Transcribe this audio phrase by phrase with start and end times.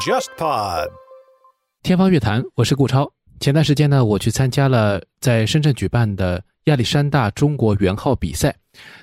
[0.00, 0.90] JustPod，
[1.82, 3.10] 天方乐坛，我是顾超。
[3.40, 8.54] 前段时间呢，我去参加了在深圳举办的亚历山大中国圆号比赛。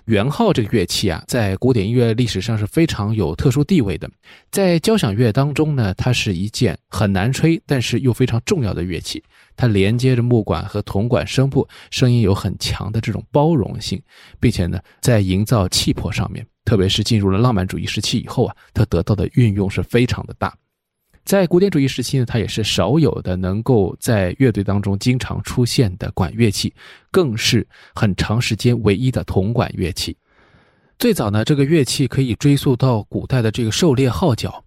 [0.05, 4.09] 圆号这个乐器啊，在古典音乐历史上是非常有特殊地位的。
[4.49, 9.23] 在交响乐当中呢，它是一件很难吹，但是又非常重要的乐器。
[9.55, 14.01] 它连接着木管和铜管声部，声音有很强的这种包容性，
[14.39, 20.53] 并且呢，在营造气魄上面，特别是进入了浪漫主义时期以后啊，它得到的运用是非常的大。
[21.23, 26.73] 在古典主义时期呢，它也是少有的能够在乐队当中经常出现的管乐器，
[27.11, 30.17] 更是很长时间唯一的铜管乐器。
[30.97, 34.63] 最早呢，这个乐器可以追溯到古代的这个狩猎号角，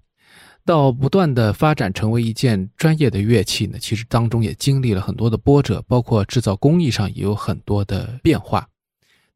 [0.65, 8.67] 到不断的发展成为一件专业的乐器呢，其实当中也经历了很多的波折，包括制造工艺上也有很多的变化。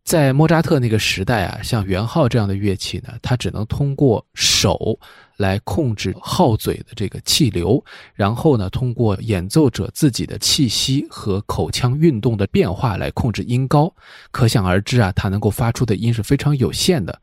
[0.05, 4.99] 在莫扎特那个时代啊，像圆号这样的乐器呢，它只能通过手
[5.39, 13.91] 来控制号嘴的这个气流，然后呢，通过演奏者自己的气息和口腔运动的变化来控制音高。
[14.31, 17.19] 可想而知啊，它能够发出的音是非常有限的。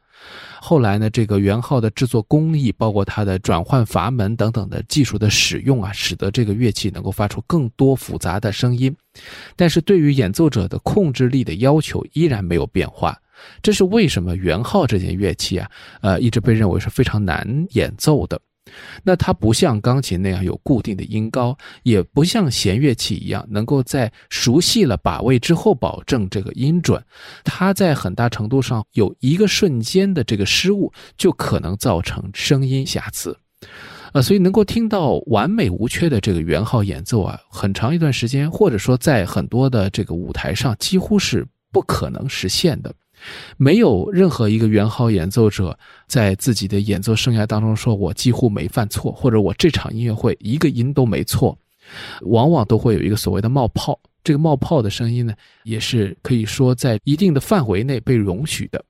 [0.61, 8.95] 后来呢，这个圆号的制作工艺，包括它的转换阀门等等的技术的使用啊，使得这个乐器能够发出更多复杂的声音。
[9.57, 13.15] 但是对于演奏者的控制力的要求依然没有变化。
[13.61, 15.69] 这是为什么圆号这件乐器啊，
[16.01, 18.39] 呃，一直被认为是非常难演奏的。
[19.03, 27.01] 那它不像钢琴那样有固定的音高，也不像弦乐器一样能够在熟悉了把位之后保证这个音准。
[27.43, 33.37] 它在很大程度上有一个瞬间的这个失误，就可能造成声音瑕疵。
[34.13, 42.91] 呃，所以能够听到完美无缺的这个圆号演奏啊，很长一段时间，或者说在很多的这个舞台上，几乎是不可能实现的。
[43.57, 51.57] 没有任何一个圆号演奏者在自己的演奏生涯当中说：“我几乎没犯错，或者我这场音乐会一个音都没错。”
[52.21, 53.99] 往往都会有一个所谓的冒泡。
[54.23, 55.35] 这个冒泡的声音呢，
[55.65, 58.83] 也是可以说在一定的范围内被容许的。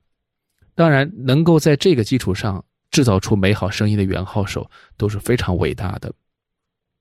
[0.76, 4.66] 当然，能够在这个基础上制造出美好声音的圆号手
[4.96, 6.10] 都是非常伟大的。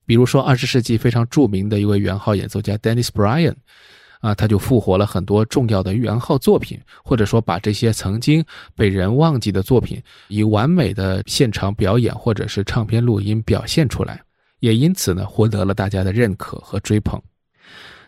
[0.05, 3.55] 比如说，二十世纪非常著名的一位圆号演奏家 Dennis Bryan。
[4.25, 8.43] 啊，他就复活了很多重要的元号作品，或者说把这些曾经
[8.75, 14.23] 被人忘记的作品，以完美的现场表演或者是唱片录音表现出来，
[14.61, 17.21] 也因此呢，获得了大家的认可和追捧。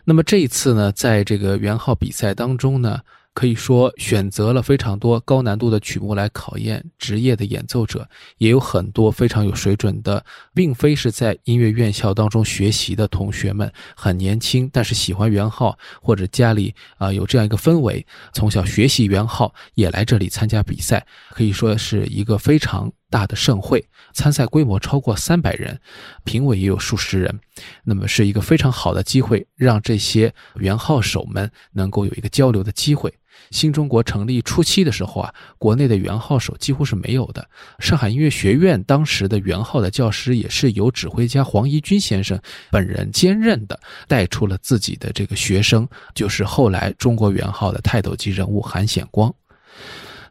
[0.03, 2.99] 那么这一次呢，在这个元号比赛当中呢。
[3.37, 8.09] 可以说选择了非常多高难度的曲目来考验职业的演奏者，
[8.39, 10.25] 也有很多非常有水准的，
[10.55, 18.03] 并非是在音乐院校当中学习的同学们，很年轻，但是喜欢圆号或者家里啊有这样一个氛围，
[18.33, 25.79] 从小学习圆号也来这里参加比赛，可以说是一个非常大的盛会，参赛规模超过三百人，
[26.23, 27.39] 评委也有数十人，
[27.83, 33.13] 那么是一个非常好的机会，让这些元号手们能够有一个交流的机会。
[33.51, 37.47] 新中国成立初期的时候啊，国内的元号手几乎是没有的。
[37.77, 42.37] 上海音乐学院当时的元号的教师也是由指挥家黄怡君先生
[42.71, 49.33] 本人兼任的，带出了自己的这个学生，就是后来中国元号的泰斗级人物韩显光。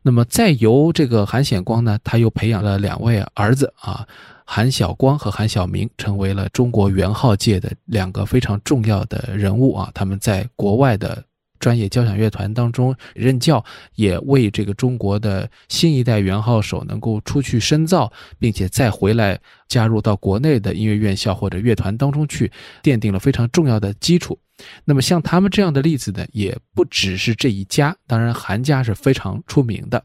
[0.06, 4.06] 那么再由这个韩显光呢，他又培养了两位儿子啊，
[4.44, 9.90] 韩晓光和韩晓明，成为了中国元昊界的两个非常重要的人物啊。
[9.92, 11.24] 他们在国外的。
[11.58, 22.50] 专业交响乐团当中任教，也为这个中国的新一代元号手能够出去深造，并且再回来加入到国内的音乐院校或者乐团当中去，
[22.82, 24.38] 奠定了非常重要的基础。
[24.84, 30.02] 那么像他们这样的例子呢，也不只是这一家，当然韩家是非常出名的。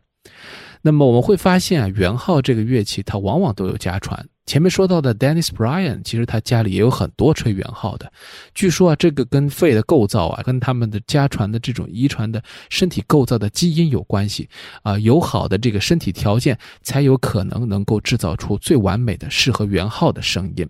[0.82, 4.28] 那么我们会发现啊，圆号这个乐器它往往都有家传。
[4.48, 8.12] 前面说到的 Dennis Bryan，其实他家里也有很多吹圆号的。
[8.54, 14.50] 据说啊，这个跟肺的构造啊，跟他们的家传的这种遗传的身体构造的基因有关系
[14.82, 14.98] 啊。
[14.98, 20.68] 有好的这个身体条件，才有可能能够制造出最完美的适合圆号的声音。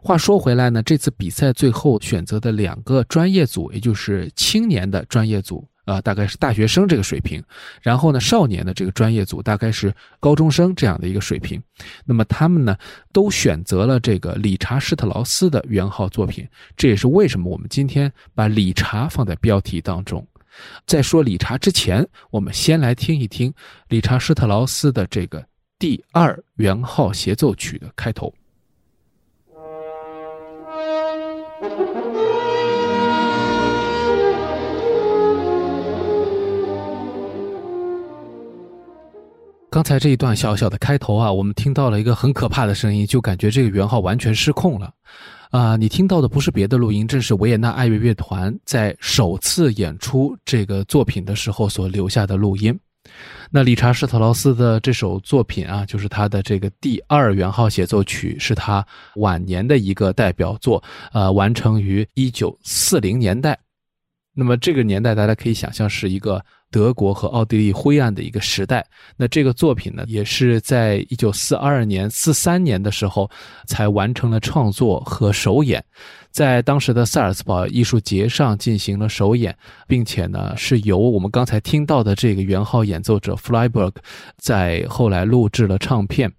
[0.00, 5.68] 话说回来呢，这次比赛最后选择的两个专业组，也就是青年的专业组。
[5.88, 7.42] 啊，大概是大学生这个水平，
[7.80, 9.90] 然后呢，少年的这个专业组大概是
[10.20, 11.58] 高中生这样的一个水平。
[12.04, 12.76] 那么他们呢，
[13.10, 16.46] 都选择了这个理查施特劳斯的圆号作品。
[16.76, 20.22] 这也是为什么我们今天把理查放在标题当中。
[20.84, 23.50] 在说理查之前，我们先来听一听
[23.88, 25.42] 理查施特劳斯的这个
[25.78, 28.30] 第二圆号协奏曲的开头。
[39.70, 44.90] 刚才这一段小小的开头啊，我们听到了一个很可怕的声音，就感觉这个圆号完全失控了。
[45.50, 52.78] 啊，你听到的不是别的录音，正是维也纳爱乐乐团在首次演出这个作品的时候所留下的录音。
[53.50, 58.84] 那理查施特劳斯的这首作品啊，就是他的这个第二圆号协奏曲，是他
[59.16, 60.82] 晚年的一个代表作，
[61.12, 63.58] 呃，完成于一九四零年代。
[64.34, 68.84] 那么这个年代，大家可以想象是一个德国和奥地利灰暗的一个时代。
[69.16, 73.30] 那这个作品呢，也是在一九四二年、四三年的时候
[73.66, 75.84] 才完成了创作和首演。
[76.30, 79.56] 在当时的萨尔茨堡艺术节上进行了首演，
[79.88, 83.92] 并且呢是由我们刚才听到的这个圆号演奏者 Flyberg
[84.36, 86.30] 在后来录制了唱片。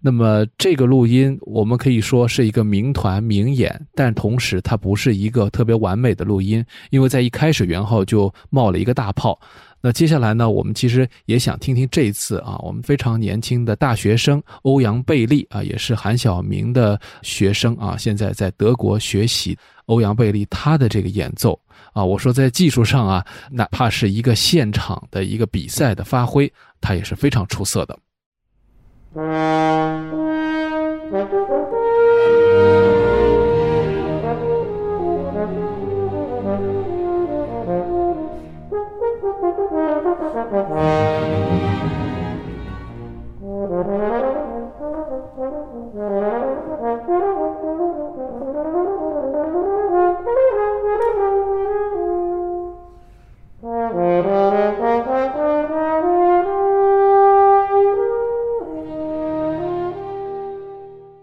[0.00, 9.40] 那么这个录音我们可以说是一个名团名演，但同时它不是一个特别完美的录音，因为在一开始圆号就冒了一个大泡。
[9.80, 19.56] 那接下来呢，我们其实也想听听这一次啊，我们非常年轻的大学生欧阳贝利啊，也是韩晓明的学生啊，现在在德国学习。
[19.86, 21.58] 欧阳贝利他的这个演奏
[21.94, 27.98] 啊，我说在技术上啊，哪怕是一个现场的一个比赛的发挥，他也是非常出色的。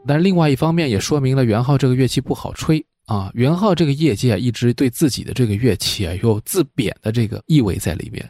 [0.07, 3.31] 但另外一方面也说明了圆号这个乐器不好吹啊。
[3.33, 8.29] 圆号这个业界一直对自己的这个乐器啊有自贬的这个意味在里面，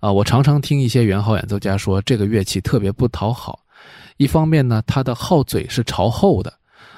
[0.00, 3.60] 啊，我常常听一些圆号演奏家说这个乐器特别不讨好。
[4.16, 6.52] 一方面呢，它的号嘴是朝后的，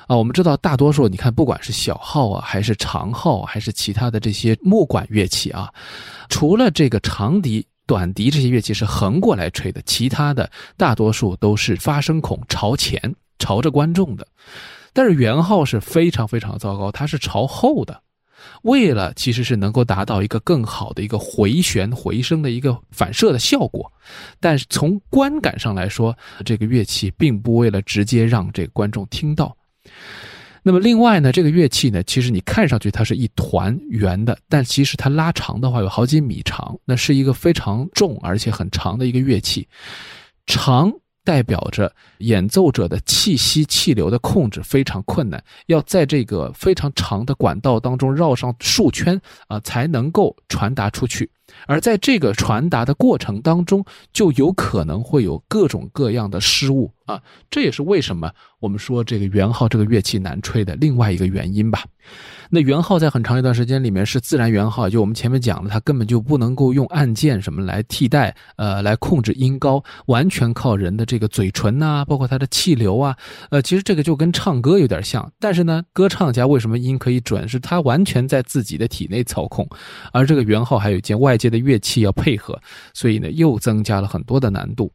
[0.09, 5.73] 啊，我们知道大多数你看不管是小号啊，还是长号，还是其他的这些木管乐器啊，
[6.29, 13.15] 除了这个长笛、短笛这些乐器是横过来吹的，其他的大多数都是发声孔朝前。
[13.38, 14.26] 朝着观众的，
[14.93, 18.00] 但是圆号是非常非常糟糕，它是朝后的，
[18.62, 23.90] 为了其实是能够达到一个更好的一个回旋回声的一个反射的效果，
[24.38, 29.56] 但是从观感上来说，这个乐器并不为了直接让这个观众听到。
[30.62, 39.67] 那么另外呢，这个乐器呢，其实你看上去它是一团圆的，但其实它拉长的话有好几米长，那是一个非常重而且很长的一个乐器，
[40.46, 40.93] 长。
[41.25, 51.31] 代表着演奏者的气息气流的控制非常困难，要在这个非常长的管道当中绕上数圈啊，才能够传达出去。
[51.66, 57.20] 而在这个传达的过程当中，就有可能会有各种各样的失误啊，
[57.50, 61.84] 这也是为什么我们说这个圆号这个乐器难吹的另外一个原因吧。
[62.50, 73.16] 那圆号在很长一段时间里面是自然圆号，就我们前面讲的，它根本就不能够用按键什么来替代，呃，来控制音高，完全靠人的这个嘴唇呐，包括它的气流啊，
[73.50, 75.32] 呃，其实这个就跟唱歌有点像。
[75.38, 79.66] 但是呢，歌唱家为什么音可以准，是他完全在自己的体内操控，
[80.12, 82.56] 而这个圆号还有一件外界的乐器要配合，
[82.94, 84.93] 所以呢，又增加了很多的难度。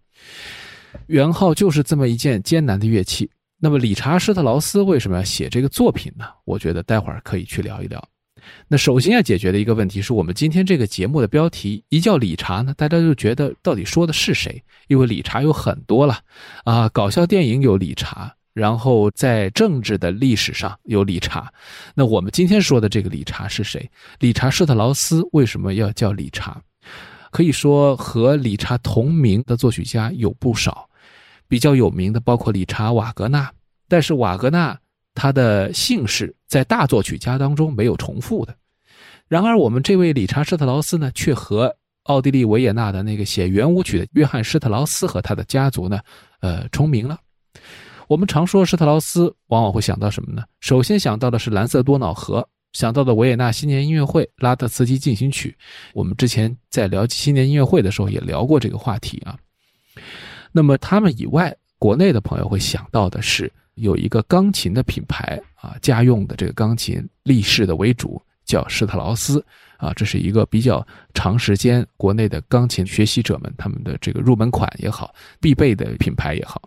[1.07, 3.29] 圆号就是这么一件艰难的乐器。
[3.59, 6.25] 那么理查施特劳斯为什么要写这个作品呢？
[6.45, 8.01] 我觉得待会儿可以去聊一聊。
[8.67, 14.63] 那首先要解决的一个问题是我们今天这个节目的标题一叫理查呢，大家就觉得到底说的是谁？
[14.87, 16.19] 因为理查有很多了
[16.63, 21.53] 啊，搞笑电影有理查，然后在政治的历史上有理查。
[21.93, 23.87] 那我们今天说的这个理查是谁？
[24.17, 26.59] 理查施特劳斯为什么要叫理查？
[27.29, 30.89] 可以说和理查同名的作曲家有不少。
[31.47, 33.49] 比较有名的包括理查·瓦格纳，
[33.87, 34.75] 但是瓦格纳
[35.13, 38.53] 他的姓氏在大作曲家当中没有重复的。
[39.27, 41.73] 然而，我们这位理查·施特劳斯呢，却和
[42.03, 45.99] 奥地利维也纳的那个写圆舞曲的约翰·施特劳斯和他的家族呢，
[46.41, 47.17] 呃，重名了。
[48.07, 50.43] 我们常说施特劳斯，往往会想到什么呢？
[50.61, 55.53] 首先想到的是蓝色多瑙河，想到的维也纳新年音乐会《拉特茨基进行曲》。
[55.93, 59.37] 我们之前在聊新年音乐会的时候也聊过这个话题啊。
[60.53, 69.45] 那么他们以外，国内的朋友会想到的是有一个钢琴的品牌啊，家用的这个钢琴立式的为主，叫施特劳斯
[69.75, 76.61] 啊，这是一个比较长时间国内的钢琴学习者们他们的这个入门款也好，必备的品牌也好，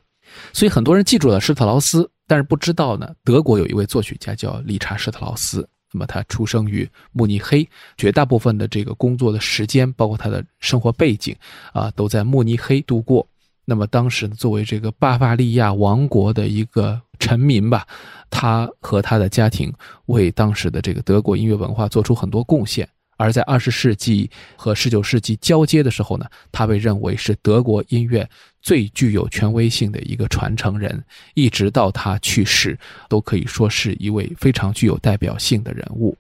[0.52, 11.34] 所以很多人记住了施特劳斯，但是不知道呢，德国有一位作曲家叫理查施特劳斯，那么他出生于慕尼黑，绝大部分的这个工作的时间，包括他的生活背景
[11.72, 13.26] 啊，都在慕尼黑度过。
[13.64, 17.87] 那么当时作为这个巴伐利亚王国的一个臣民吧，
[18.28, 19.72] 他和他的家庭
[20.06, 22.88] 为当时的这个德国音乐文化做出很多贡献。
[23.21, 28.27] 而在二十世纪和十九世纪交接的时候呢，他被认为是德国音乐
[28.62, 32.79] 最具有权威性的一个传承人，一直到他去世，
[33.11, 36.17] 都可以说是一位非常具有代表性的人物。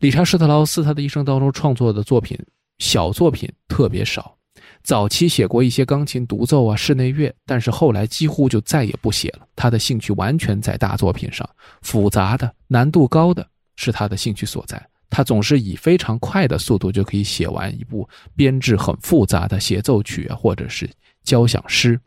[0.00, 2.36] 理查施特劳斯他的一生当中创作的作品
[2.78, 4.36] 小作品特别少。
[4.82, 9.46] 早期写过一些钢琴独奏啊、室内乐，但是后来几乎就再也不写了。
[9.54, 11.48] 他的兴趣完全在大作品上，
[11.82, 13.46] 复杂的、难度高的
[13.76, 14.89] 是他的兴趣所在。
[15.10, 20.88] 他总是以非常快的速度就可以写完一部编制很复杂的协奏曲，或者是
[21.24, 22.00] 交响诗。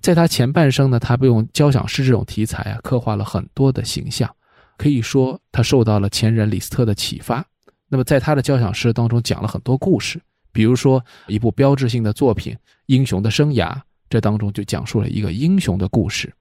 [0.00, 4.32] 在他前半生呢，他用交响诗这种题材啊，刻画了很多的形象，
[4.78, 7.44] 可以说他受到了前人李斯特的启发。
[7.88, 10.20] 那么在他的交响诗当中讲了很多故事。
[10.52, 12.54] 比如说，一部标志性的作品
[12.86, 13.72] 《英雄的生涯》，
[14.08, 16.32] 这当中就讲述了一个英雄的故事。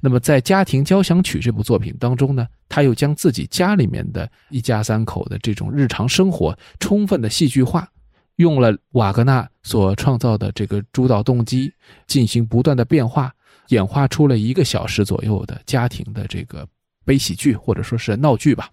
[0.00, 7.88] 那么，在《家庭交响曲》这部作品当中呢，他又将自己家里面的一家三口的这种日常生活充分的戏剧化，
[8.36, 11.72] 用了瓦格纳所创造的这个主导动机
[12.06, 13.32] 进行不断的变化，
[13.68, 16.66] 演化出了一个小时左右的家庭的这个
[17.04, 18.68] 悲喜剧或者说是闹剧吧。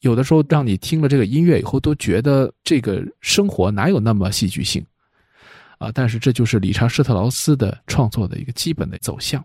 [0.00, 4.84] 有的时候，让你听了这个音乐以后，都觉得这个生活哪有那么戏剧性，
[5.78, 5.90] 啊！
[5.92, 9.42] 但是这就是理查施特劳斯的创作的一个基本的走向。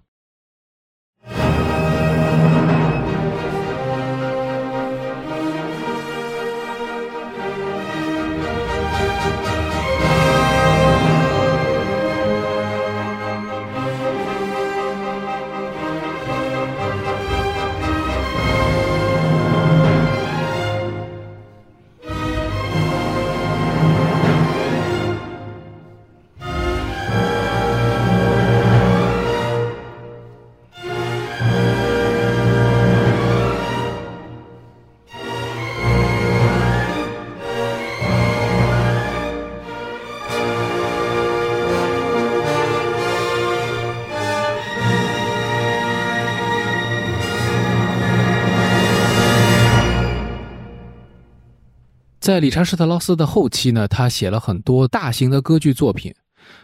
[52.31, 56.13] 在理查施特劳斯的后期呢，他写了很多大型的歌剧作品。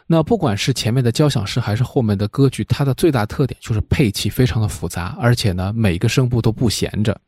[0.05, 7.19] 那不管是前面的交响诗还是后面的歌剧，它的最大特点就是配器非常的复杂，而且呢，每个声部都不闲着。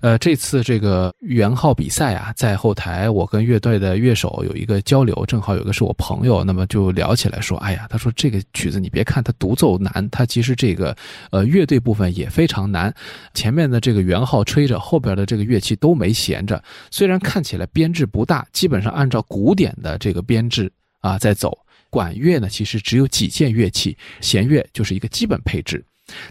[0.00, 10.96] 呃，这次这个圆号比赛啊，在后台我跟乐队的乐手有一个交流，正好有个是我朋友，那么就聊起来说，哎呀，他说这个曲子你别看它独奏难，它其实这个
[11.30, 12.94] 呃乐队部分也非常难。
[13.34, 16.62] 前面的这个圆号吹着，后边的这个乐器都没闲着。
[16.90, 21.56] 虽然看起来编制不大，基本上按照古典的这个编制啊在走。
[21.90, 25.84] 管乐呢，其实只有几件乐器，弦乐就是一个基本配置。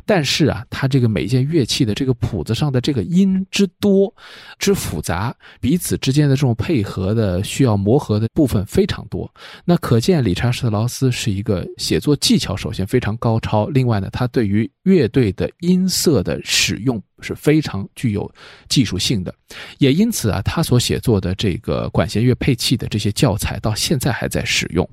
[0.06, 4.14] 但是啊，它这个每件乐器的这个谱子上的这个音之多、
[4.60, 9.32] 之复杂，彼此之间的这种配合的需要磨合的部分非常多。
[9.66, 18.32] 那可见理查施特劳斯是一个写作技巧首先非常高超，另外呢，他对于乐队的音色的使用是非常具有
[18.70, 19.34] 技术性的。
[19.78, 24.88] 也因此啊，他所写作的这个管弦乐配器的这些教材到现在还在使用。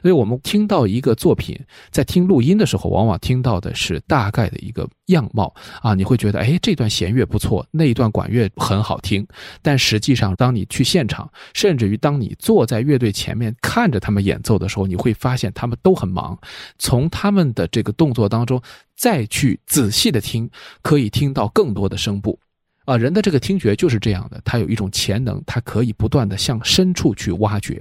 [0.00, 1.58] 所以我们听到一个作品，
[1.90, 9.24] 在听录音的时候，往往听到的是大概的一个样貌啊，你会觉得，哎，这段弦乐不错，那一段管乐很好听。
[9.60, 16.36] 但实际上，当你去现场，甚至于当你坐在乐队前面看着他们演奏的时候，你会发现他们都很忙。
[16.78, 18.60] 从他们的这个动作当中
[18.96, 22.38] 再去仔细的听，可以听到更多的声部。
[22.86, 27.80] 啊，人的这个听觉就是这样的，他有一种潜能，他可以不断的向深处去挖掘。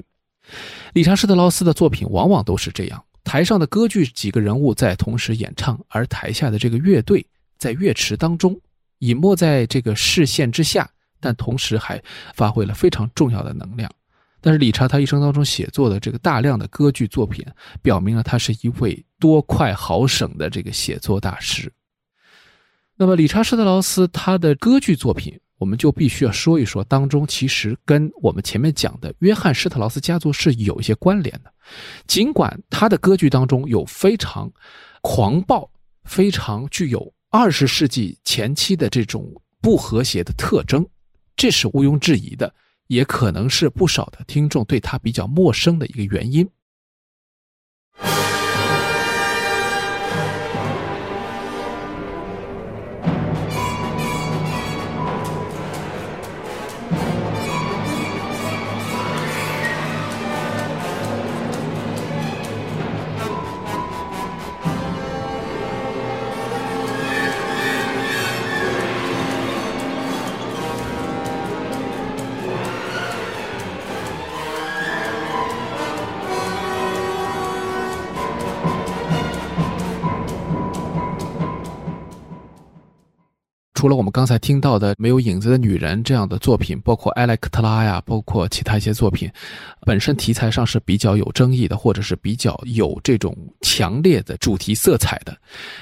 [0.93, 7.25] 理查施特劳斯的作品往往都是这样：台上的歌剧几个人物在同时演唱，而台下的这个乐队
[7.57, 8.59] 在乐池当中
[8.99, 12.01] 隐没在这个视线之下，但同时还
[12.33, 13.89] 发挥了非常重要的能量。
[14.41, 17.45] 但是理查他一生当中写作的这个大量的歌剧作品，
[17.81, 21.71] 表明了他是一位多快好省的这个写作大师。
[22.97, 25.39] 那么理查施特劳斯他的歌剧作品。
[25.61, 31.53] 我们就必须要说一说，当中其实跟我们前面讲的约翰施特劳斯家族是有一些关联的。
[32.07, 34.51] 尽管他的歌剧当中有非常
[35.01, 35.69] 狂暴、
[36.05, 40.83] 非常具有二十世纪前期的这种不和谐的特征，
[41.35, 42.51] 这是毋庸置疑的，
[42.87, 46.43] 也可能是不少的听众对他比较陌生的一个原因。
[83.81, 89.27] 除了我们刚才听到的《没有影子的女人》这样的作品，包括《埃莱克特拉》呀，包括其他一些作品，
[89.87, 95.35] 本身题材上是比较有争议的，或者是比较有这种强烈的主题色彩的。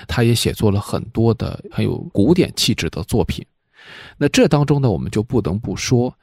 [0.08, 3.46] 他也写作了很多的很有古典气质的作品。
[4.18, 6.14] 那这当中呢，我们就不得不说，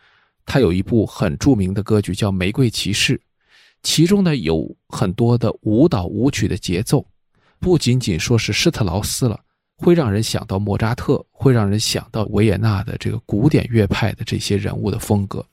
[0.47, 3.18] 他有一部很著名的歌剧叫《玫瑰骑士》，
[3.83, 7.06] 其中呢有很多的舞蹈舞曲的节奏，
[7.61, 9.38] 不仅仅说是施特劳斯了。
[9.76, 15.45] 会让人想到莫扎特，会让人想到维也纳的这个古典乐派的这些人物的风格。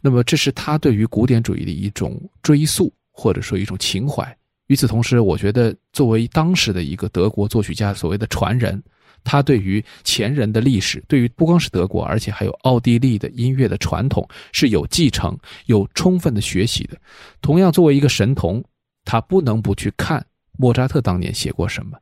[0.00, 4.36] 那么，这是他对于古典主义的一种追溯，或者说一种情怀。
[4.66, 8.82] 与此同时，我觉得作为当时的一个德国作曲家，所谓的传人，
[9.22, 16.96] 他对于前人的历史，对于不光是德国，而且还有奥地利的音乐的传统是有继承、有充分的学习的。
[17.40, 18.64] 同样，作为一个神童，
[19.04, 20.24] 他不能不去看
[20.58, 21.96] 莫扎特当年写过什么。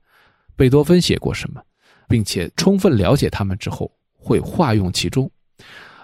[0.57, 1.63] 贝多芬写过什么，
[2.09, 5.31] 并且充分了解他们之后，会化用其中，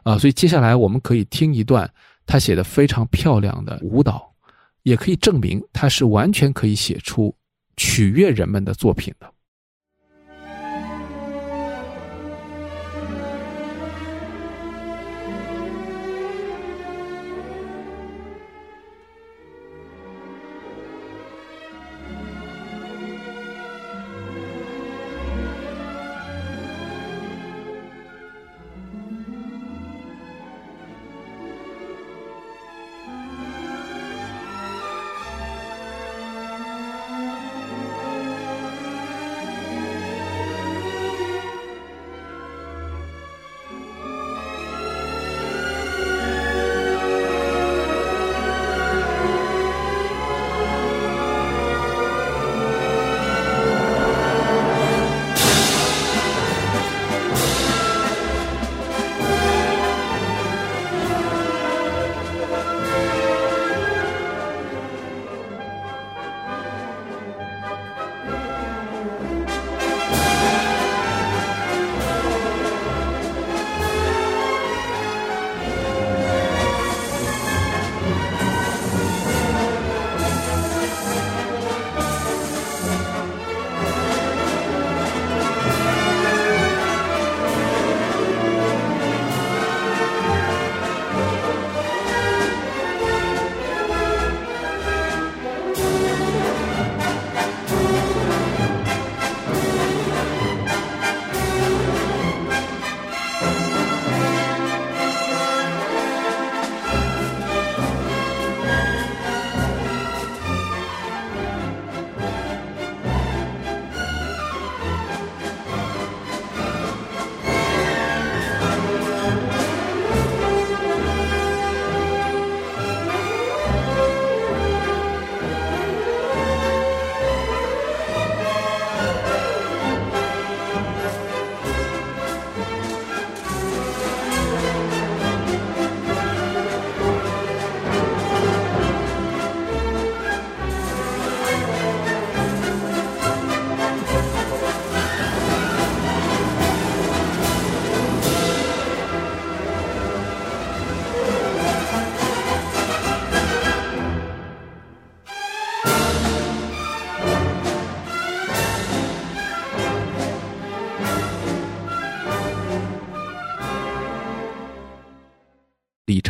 [0.03, 1.89] 啊，所以接下来我们可以听一段
[2.27, 4.35] 他写的非常漂亮的舞蹈，
[4.83, 7.35] 也可以证明他是完全可以写出
[7.77, 9.33] 取悦人们的作品的。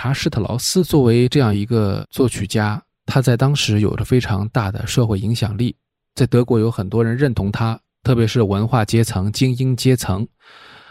[0.09, 5.77] 查施特劳斯作为这样一个作曲家，他在当时有着非常大的社会影响力，
[6.14, 10.27] 在德国有很多人认同他，特别是文化阶层、精英阶层，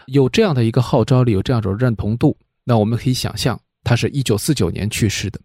[0.06, 2.36] 有这样的一个号召力，有这样一种认同度。
[2.62, 5.40] 那我们可以想象，他是一九四九年去世的，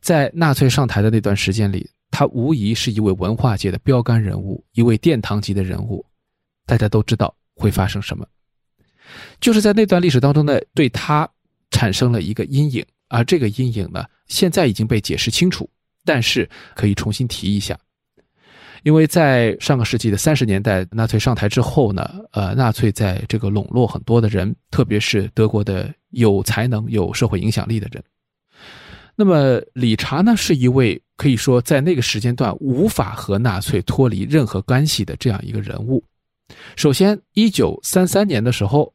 [0.00, 6.06] 在纳粹上台的那段时间里，他无疑是一位文化界的标杆人物，一位殿堂级的人物。
[6.66, 8.24] 大家都知道会发生什么，
[9.40, 11.28] 就是在那段历史当中呢，对他。
[11.76, 15.68] 产生了一个阴影，而这个阴影呢，现在已经被解释清楚，
[16.06, 17.78] 但是可以重新提一下，
[18.82, 28.02] 因为在上个世纪的三十年代，纳粹上台之后呢，呃，纳粹在这个笼络很多的人，特别是德国的有才能、有社会影响力的人。
[29.14, 36.02] 那么，理查呢，是一位可以说在那个时间段无法和纳粹脱离任何关系的这样一个人物。
[36.74, 38.90] 首先，一九三三年的时候。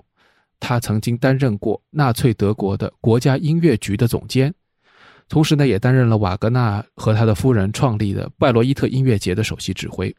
[0.62, 4.54] 他曾经担任过纳粹德国的国家音乐局的总监，
[5.28, 10.16] 同时呢，也担任了瓦格纳和他的夫人创立的拜罗伊特音乐节的首席指挥。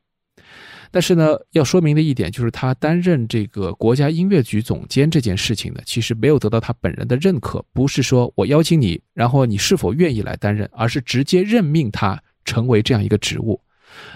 [0.90, 7.64] 但是呢，要说明的一点就是，他担任这个国家音乐局总监这件事情呢，其实没有得到他本人的认可。
[7.72, 13.58] 不是说我邀请你，然后你是否愿意来担任，而是直接任命他成为这样一个职务，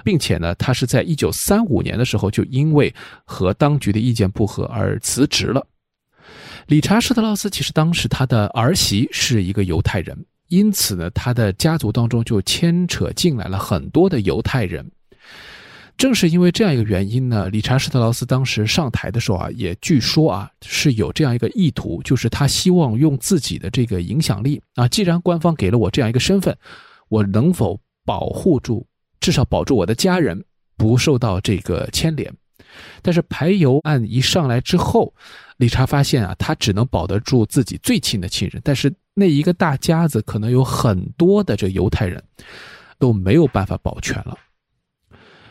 [0.05, 5.67] 并且呢，他是在一九三五年的时候就因为和当局的意见不合而辞职了。
[6.67, 10.17] 理查施特劳斯其实当时他的儿媳是一个犹太人，
[10.49, 14.85] 因此呢，他的家族当中就牵扯进来了很多的犹太人。
[15.97, 26.55] 正是因为这样一个原因呢，理查施特劳斯当时上台的时候啊，也据说啊是有这样一个意图，就是他希望用自己的这个影响力啊，既然官方给了我这样一个身份，
[27.09, 28.85] 我能否保护住，
[29.21, 30.45] 至少保住我的家人
[30.77, 32.31] 不受到这个牵连？
[33.01, 35.15] 但是排犹案一上来之后，
[35.57, 42.23] 理查发现啊，他只能保得住自己最亲的亲人，但是那一个大家子可能有很多的这犹太人，
[42.99, 44.37] 都没有办法保全了。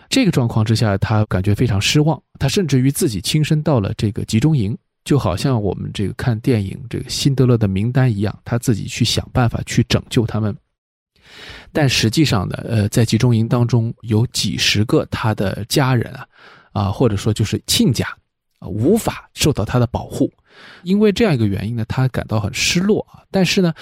[0.07, 2.21] 这个状况之下，他感觉非常失望。
[2.39, 10.55] 他甚至于自己亲身到了这个集中营，就好像我们这个看电影这个《辛德勒的名单》一样，他自己去想办法去拯救他们。
[11.71, 16.27] 但实际上呢，呃，在集中营当中有几十个他的家人啊，
[16.71, 18.07] 啊，或者说就是亲家，
[18.67, 20.31] 无法受到他的保护。
[20.83, 23.23] 因为这样一个原因呢，他感到很失落啊。
[23.29, 23.73] 但是呢，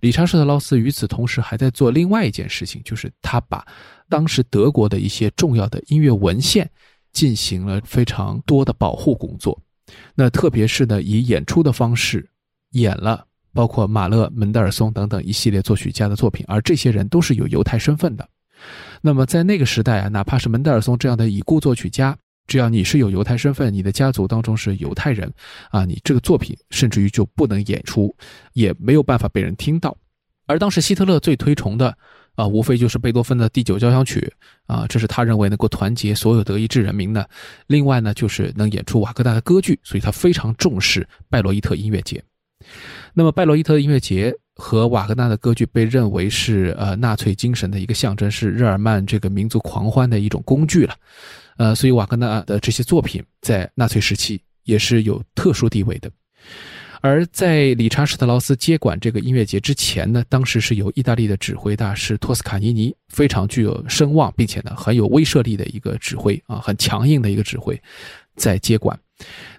[0.00, 3.66] 理查施特劳斯与此同时还在做另外一件事情，就是他把。
[4.08, 6.70] 当时德国的一些重要的音乐文献
[7.14, 9.58] 进行了非常多的保护工作，
[10.14, 12.28] 那特别是呢以演出的方式
[12.72, 18.28] 演了包括马勒、门德尔松等等一系列作曲家的作品，而这些人都是有犹太身份的。
[19.00, 22.14] 那么在那个时代啊，哪怕是门德尔松这样的已故作曲家，
[22.46, 25.32] 只要你是有犹太身份，你的家族当中是犹太人
[25.70, 28.14] 啊，你这个作品甚至于就不能演出，
[28.52, 29.96] 也没有办法被人听到。
[30.46, 31.96] 而当时希特勒最推崇的。
[32.34, 34.32] 啊，无非就是贝多芬的第九交响曲
[34.64, 37.28] 啊，这是他认为能够团结所有德意志人民的。
[37.66, 42.24] 另外呢，就是能演出瓦格纳的歌剧，所以他非常重视拜罗伊特音乐节。
[43.12, 50.94] 那么，拜罗伊特音乐节和瓦格纳的歌剧被认为是呃纳粹精神的一个象征，是日耳曼这个民族狂欢的一种工具了。
[51.62, 56.10] 呃，所以瓦格纳的这些作品在纳粹时期也是有特殊地位的。
[57.00, 67.80] 而在理查史特劳斯接管这个音乐节之前呢，当时是由意大利的指挥大师托斯卡尼尼非常具有声望，并且呢很有威慑力的一个指挥啊，很强硬的一个指挥，
[68.34, 68.98] 在接管。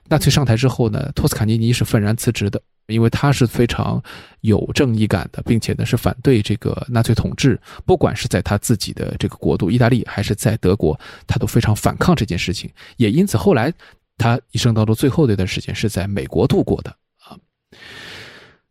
[0.07, 4.01] 纳粹上台之后呢，托斯卡尼尼是愤然辞职的，因为他是非常
[4.41, 12.69] 有正义感的，并且呢是反对这个纳粹统治，不管是在他自己的这个国度意大利，还是在德国，他都非常反抗这件事情。
[12.97, 13.73] 也因此，后来
[14.17, 17.37] 他一生当中最后的一段时间是在美国度过的啊。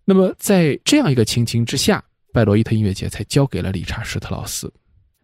[0.04, 4.70] 那么，在这样一个情形之下，拜罗伊特音乐节才交给了理查施特劳斯。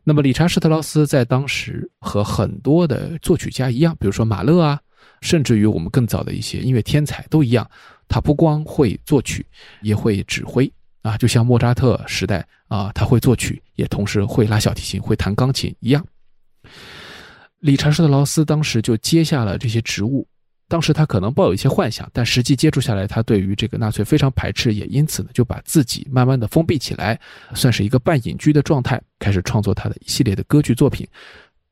[0.05, 4.81] 那么，理查施特劳斯在当时和很多的作曲家一样，比如说马勒啊，
[5.21, 7.69] 甚至于我们更早的一些音乐天才都一样，
[8.09, 9.45] 他不光会作曲，
[9.83, 10.71] 也会指挥
[11.03, 16.05] 啊，就像莫扎特时代啊，他会作曲，也同时会拉小提琴，会弹钢琴一样。
[17.61, 20.27] 理查施特劳斯当时就接下了这些职务。
[20.71, 27.19] 当时他可能抱有一些幻想，但实际接触下来，他对于这个纳粹非常排斥，也因此呢，就把自己慢慢的封闭起来，
[27.55, 31.09] 算是一个半隐居的状态，开始创作他的一系列的歌剧作品。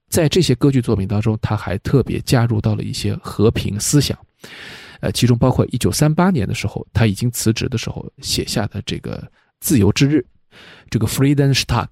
[0.09, 4.19] 在这些歌剧作品当中，他还特别加入到了一些和平思想，
[5.01, 9.19] 呃，其中包括一九三八年的时候，他已经辞职的时候写下的这个
[9.61, 10.25] 《自由之日》，
[10.91, 11.89] 这个 Friedenstag。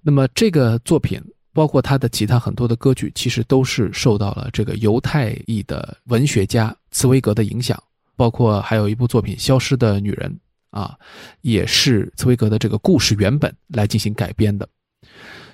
[0.00, 1.22] 那么这个作品。
[1.54, 7.78] 包括他的其他很多的歌剧，其实都是受到了这个犹太裔的文学家茨威格的影响。
[8.16, 10.30] 包括还有一部作品《消失的女人》，
[10.78, 10.96] 啊，
[11.42, 14.66] 也是茨威格的这个故事原本来进行改编的。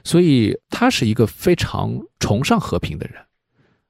[0.04, 3.14] 所以他是一个非常崇尚和平的人，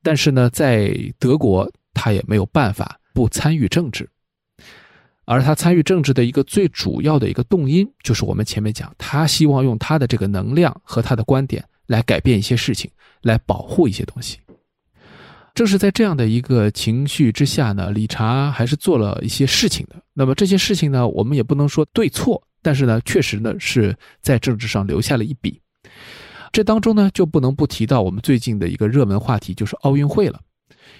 [0.03, 4.09] 但是呢，在德国他也没有办法不参与政治。
[5.25, 11.65] 而他参与政治的一个最主要的一个动因，就是我们前面讲，他希望用他的这个能量和他的观点。
[11.89, 12.91] 来改变一些事情，
[13.23, 14.39] 来保护一些东西。
[15.55, 19.97] 正是在这样的一个情绪之下呢，理查还是做了一些事情的。
[20.13, 25.59] 那么这些事情呢，我们也不能说对错，但是呢，确实呢是在政治上留下了一笔。
[26.53, 30.41] 这当中呢，就不能不提到我们最近的一个热门话题，就是奥运会了。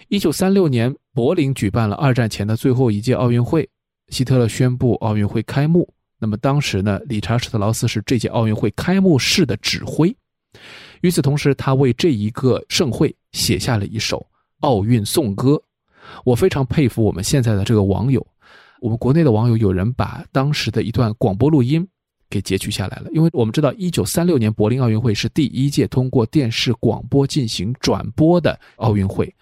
[0.09, 3.69] 一九三六年，柏林举办了二战前的最后一届奥运会，
[4.09, 5.89] 希特勒宣布奥运会开幕。
[6.19, 10.15] 那么当时呢，理查施特劳斯是这届奥运会开幕式的指挥。
[11.03, 14.27] 与此同时，他为这一个盛会写下了一首
[14.61, 15.61] 奥运颂歌。
[16.25, 18.27] 我非常佩服我们现在的这个网友，
[18.81, 21.87] 我们国内的网友有人把当时的一段广播录音
[22.31, 23.11] 给截取下来了。
[23.13, 29.35] 因为我们知道，一九三六年柏林奥运会是第一届通过电视广播进行转播的奥运会，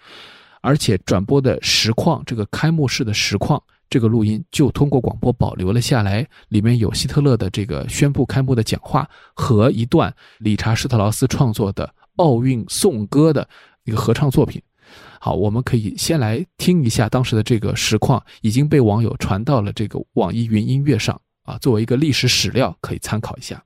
[0.61, 13.49] 而且转播的实况，这个开幕式的实况，这个录音就通过广播保留了下来，里面有希特勒的这个宣布开幕的讲话和一段理查施特劳斯创作的奥运颂歌的
[13.85, 14.61] 一个合唱作品。
[15.19, 23.63] 好，我们可以先来听一下当时的这个实况，已经被网友传到了这个网易云音乐上啊，作为一个历史史料可以参考一下。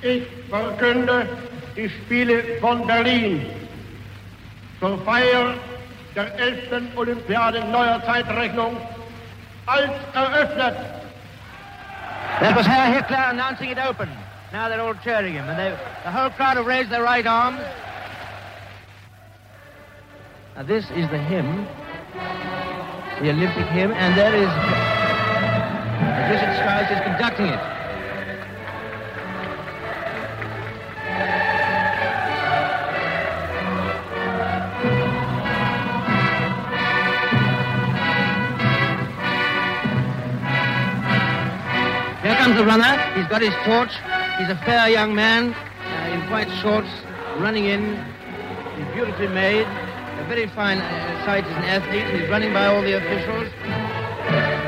[0.00, 1.26] Ich verkünde
[1.74, 3.40] die Spiele von Berlin
[4.78, 5.54] zur Feier
[6.14, 6.94] der 11.
[6.96, 8.76] Olympiade neuer Zeitrechnung
[9.66, 10.76] als eröffnet.
[12.40, 14.08] That was Herr Hitler announcing it open.
[14.52, 15.70] Now they're all cheering him, and they,
[16.04, 17.60] the whole crowd have raised their right arms.
[20.54, 21.66] Now this is the hymn,
[23.20, 24.83] the Olympic hymn, and there is
[26.30, 27.60] Richard Strauss is conducting it.
[42.22, 42.96] Here comes the runner.
[43.14, 43.92] He's got his torch.
[44.38, 46.88] He's a fair young man uh, in white shorts,
[47.38, 48.02] running in.
[48.76, 49.66] He's beautifully made.
[49.66, 52.18] A very fine uh, sight as an athlete.
[52.18, 53.83] He's running by all the officials.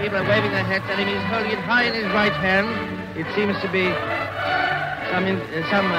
[0.07, 1.11] People are waving their hats at him.
[1.11, 2.71] He's holding it high in his right hand.
[3.19, 3.91] It seems to be
[5.11, 5.83] some in, uh, some.
[5.83, 5.99] Uh,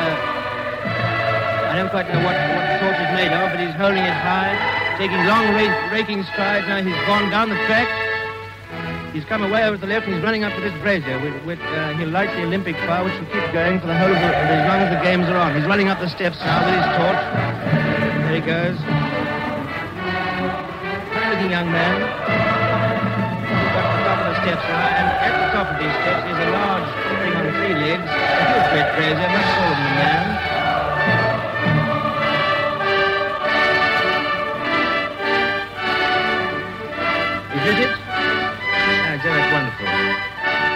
[1.68, 4.16] I don't quite know what, what the torch is made of, but he's holding it
[4.24, 4.56] high,
[4.96, 6.64] taking long ra- raking strides.
[6.72, 7.92] Now he's gone down the track.
[9.12, 11.20] He's come away over to the left he's running up to this brazier.
[11.20, 14.16] With, with, uh, he'll light the Olympic fire, which will keep going for the whole
[14.16, 15.52] of the, as long as the games are on.
[15.52, 17.24] He's running up the steps now with his torch.
[18.24, 18.80] There he goes.
[21.12, 22.47] Funny-looking young man.
[24.48, 25.92] He's got to the top of the steps now, and at the top of these
[25.92, 26.88] steps is a large
[27.20, 30.24] thing on three legs, a huge great brazier, much taller than the man.
[37.52, 37.92] He lit it.
[39.04, 39.88] Ah, Joe, it's wonderful.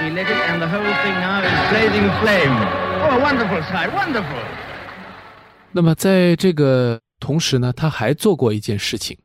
[0.02, 2.58] He lit it, and the whole thing now is blazing flame.
[3.00, 4.44] Oh, a wonderful sight, wonderful.
[5.72, 9.18] 那么在这个同时呢，他还做过一件事情，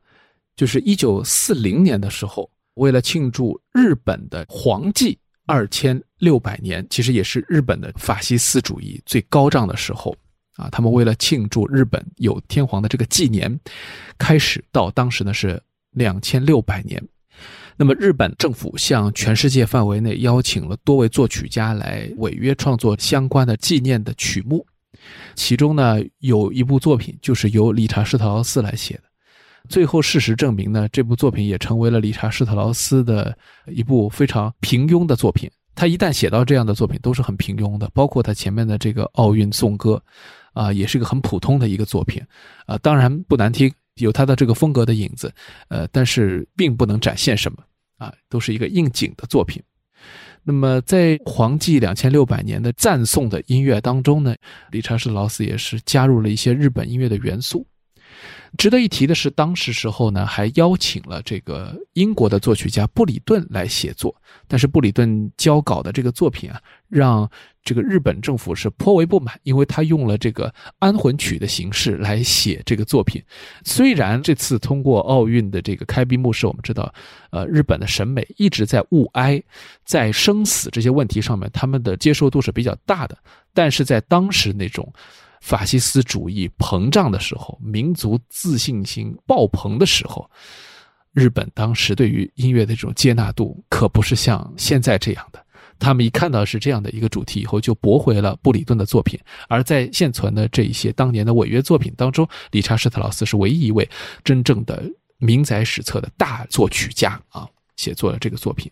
[0.55, 10.15] 就是一九四零年的时候，为了庆祝日本的皇纪二千六百年，其实也是日本的法西斯主义最高涨的时候
[10.55, 10.69] 啊。
[10.71, 13.59] 他们为了庆祝日本有天皇的这个纪年，
[14.17, 15.61] 开始到当时呢是
[15.91, 17.03] 两千六百年。
[17.75, 24.65] 那么日本政府向全世界范围内邀请了多位作曲家来违约创作相关的纪念的曲目。
[25.35, 29.03] 其中呢，有一部作品就是由理查施特劳斯来写的。
[29.69, 35.49] 最后事实证明呢，这部作品也成为了理查施特劳斯的一部非常平庸的作品。
[35.75, 40.01] 他一旦写到这样的作品，都是很平庸的，包括他前面的这个奥运颂歌，
[40.53, 42.19] 啊，也是个很普通的一个作品，
[42.65, 45.31] 啊，当然不难听，有他的这个风格的影子，
[45.67, 47.59] 呃，但是并不能展现什么，
[47.97, 49.61] 啊，都是一个应景的作品。
[50.43, 54.33] 那么，在黄纪两千六百年的赞颂的音乐当中呢，
[54.71, 57.67] 理查施特劳斯也是加入了一些日本音乐的元素。
[58.57, 64.13] 值得一提的是，当时时候呢，还邀请了这个英国的作曲家布里顿来写作，
[64.47, 67.29] 但是布里顿交稿的这个作品啊，让
[67.63, 73.21] 这个日本政府是颇为不满，因为他用了这个安魂曲的形式来写这个作品。
[73.63, 76.91] 虽然这次通过奥运的这个开闭幕式，我们知道，
[77.29, 79.41] 呃，日本的审美一直在物哀，
[79.85, 83.15] 在生死这些问题上面，他们的接受度是比较大的，
[83.53, 84.91] 但是在当时那种。
[85.41, 90.29] 法西斯主义膨胀的时候，民族自信心爆棚的时候，
[91.13, 95.43] 日本当时对于音乐的这种接纳度可不是像现在这样的。
[95.79, 99.19] 他们一看到是这样的一个主题以后，就驳回了布里顿的作品。
[99.47, 103.87] 而在现存的这一些当年的违约作品当中，理查施特劳斯是唯一一位
[104.23, 104.83] 真正的
[105.17, 108.71] 名载史册的大作曲家啊，写作了这个作品。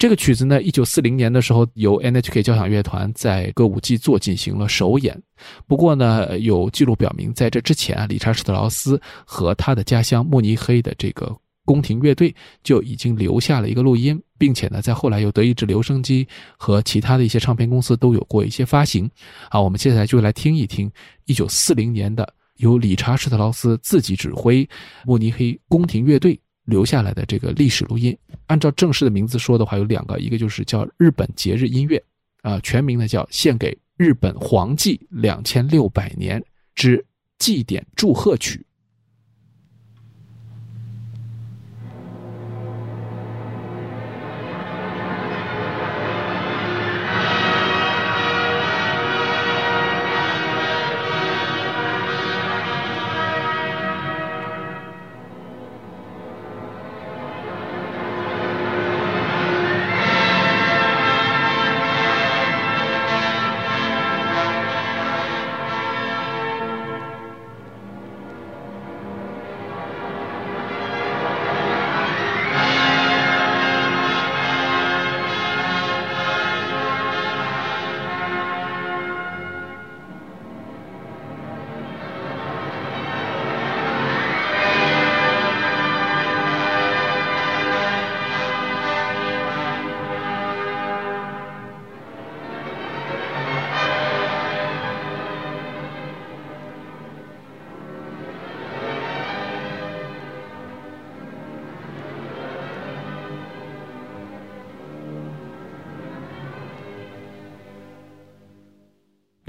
[0.00, 5.22] 这个曲子呢，一九四零年的时候，由 NHK 交响乐团在歌舞伎座进行了首演。
[5.66, 11.36] 不过呢，有记录表明，在这之前啊，理查施特劳斯和他的家乡慕尼黑的这个
[11.66, 12.34] 宫廷乐队
[12.64, 19.06] 就已经留下了一个录音，并且呢，在后来由德意志留声机和其他的一些唱片公司都有过一些发行。
[19.50, 20.90] 好，我们接下来就来听一听
[21.26, 24.66] 一九四零年的由理查施特劳斯自己指挥
[25.04, 26.40] 慕尼黑宫廷乐队。
[26.64, 32.02] 留下来的这个历史录音，按照正式的名字说的话，有两个，一个就是叫日本节日音乐，
[32.42, 36.42] 啊，全名呢叫献给日本皇纪两千六百年
[36.74, 37.04] 之
[37.38, 38.64] 祭典祝贺曲。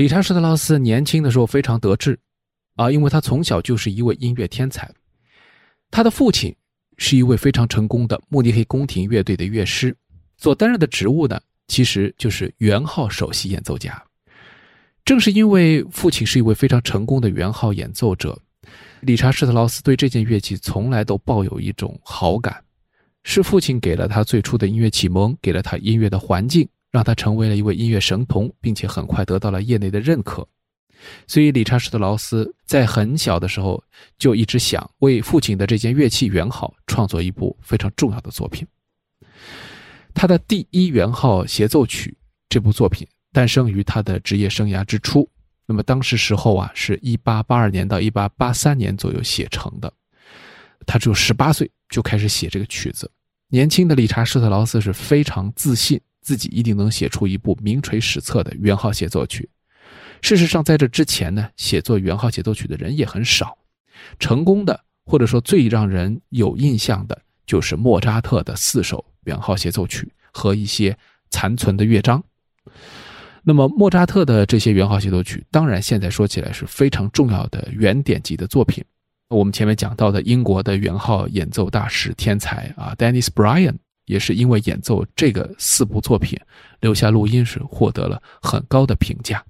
[0.01, 2.19] 理查施特劳斯年轻的时候非常得志，
[2.75, 4.91] 啊，因为他从小就是一位音乐天才。
[5.91, 6.55] 他的父亲
[6.97, 9.95] 是一位非常成功的慕尼黑宫廷乐队的乐师，
[10.37, 14.03] 所担任的职务呢，其实就是圆号首席演奏家。
[15.05, 18.35] 正是因为父亲是一位非常成功的圆号演奏者，
[19.01, 22.59] 理查施特劳斯对这件乐器从来都抱有一种好感。
[23.23, 30.47] 是父亲给了他最初的音乐启蒙，给了他音乐的环境，让他成为了一位音乐神童，并且很快得到了业内的认可。
[31.25, 33.83] 所以，理查施特劳斯在很小的时候
[34.19, 38.67] 就一直想为父亲的这件乐器圆号创作一部非常重要的作品。
[40.13, 42.15] 他的第一圆号协奏曲
[42.49, 45.27] 这部作品诞生于他的职业生涯之初。
[45.65, 49.91] 那么当时时候啊，是一八八二年到一八八三年左右写成的。
[50.85, 53.09] 他只有十八岁就开始写这个曲子。
[53.47, 55.99] 年轻的理查施特劳斯是非常自信，
[56.31, 59.49] 自己一定能写出一部名垂史册的圆号协奏曲。
[60.21, 63.57] 事实上，在这之前呢，写作圆号协奏曲的人也很少。
[64.17, 70.97] 成功的，或者说最让人有印象的，就是莫扎特的四首圆号协奏曲和一些
[71.31, 72.23] 残存的乐章。
[73.43, 78.81] 那么，莫扎特的这些圆号协奏曲，当然现在说起来是非常重要的原典级的作品。
[79.27, 83.75] 我们前面讲到的英国的圆号演奏大师天才啊，Dennis Bryan
[84.11, 86.37] 也是因为演奏这个四部作品
[86.81, 89.41] 留下录音时获得了很高的评价。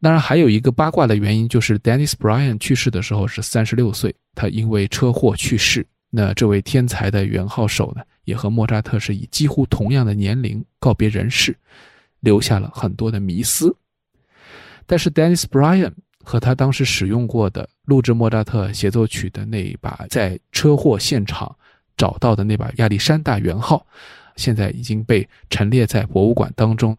[0.00, 5.84] 当然，还有一个八卦的原因就是 Dennis Bryan 去世的时候是三十六岁，他因为车祸去世。
[6.08, 11.56] 那这位天才的圆号手呢，也和莫扎特是以几乎同样的年龄告别人世，
[12.20, 13.76] 留下了很多的迷思。
[14.86, 15.92] 但是 Dennis Bryan。
[16.24, 21.52] 和他当时使用过的录制莫扎特协奏曲的那一把在车祸现场
[21.96, 23.86] 找到的那把亚历山大圆号，
[24.36, 26.96] 现在已经被陈列在博物馆当中，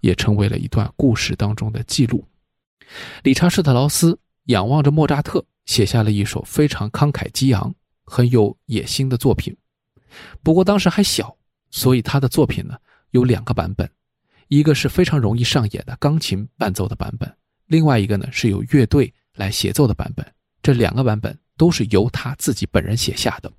[0.00, 2.24] 也成为了一段故事当中的记录。
[3.22, 7.74] 理查施特劳斯仰望着莫扎特，写下了一首非常慷慨激昂、
[8.04, 9.56] 很有野心的作品。
[10.42, 11.34] 不过当时还小，
[11.70, 12.76] 所以他的作品呢
[13.12, 13.88] 有两个版本，
[14.48, 17.32] 一个是非常容易上演的钢琴伴奏的版本。
[17.66, 20.26] 另外一个呢是由乐队来协奏的版本，
[20.62, 23.50] 这两个版本都是由他自己本人写下的。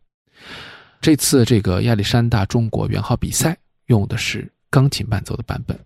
[1.03, 5.77] 这次这个亚历山大中国圆号比赛用的是钢琴伴奏的版本，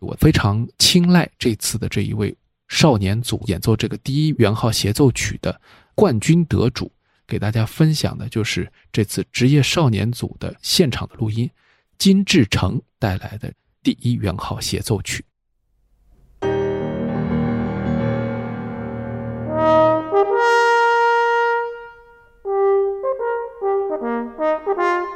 [0.00, 2.34] 我非常青睐这次的这一位
[2.66, 5.60] 少年组演奏这个第一圆号协奏曲的
[5.94, 6.90] 冠军得主，
[7.26, 11.50] 给大家分享的就是这次职业少年组的现场的录音，
[11.98, 15.22] 金志成带来的第一圆号协奏曲。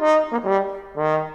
[0.02, 1.31] Música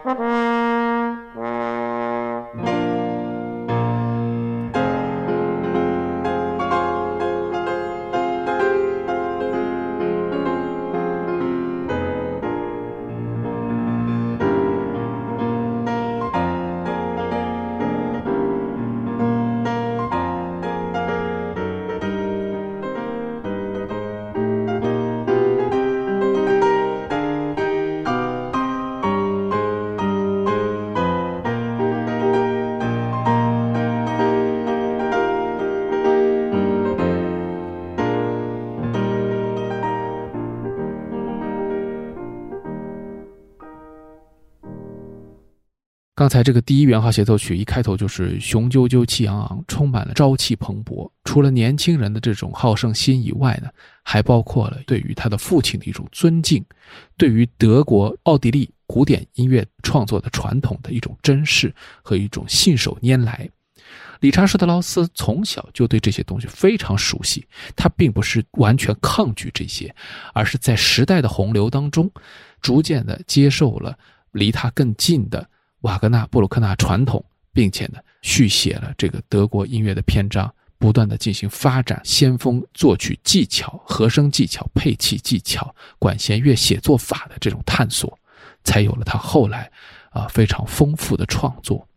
[46.18, 51.08] 刚才这个第一圆号协奏曲一开头就是雄赳赳气昂昂，充满了朝气蓬勃。
[51.26, 53.70] 除了年轻人的这种好胜心以外呢，
[54.02, 56.66] 还包括了对于他的父亲的一种尊敬，
[57.18, 63.48] 对于德国、奥地利古典音乐创作的传统的一种珍视和一种信手拈来。
[64.22, 67.46] 理查施特劳斯从小就对这些东西非常熟悉，
[67.76, 69.94] 他并不是完全抗拒这些，
[70.34, 72.10] 而是在时代的洪流当中，
[72.60, 73.96] 逐渐的接受了
[74.32, 75.48] 离他更近的。
[75.88, 77.24] 瓦格纳、布鲁克纳传统，
[77.54, 88.20] 并且呢，续写了这个德国音乐的篇章，不断的进行发展，先锋作曲技巧、和声技巧、配器技巧、管弦乐写作法的这种探索，
[88.66, 89.72] 才有了他后来
[90.10, 91.88] 啊非常丰富的创作。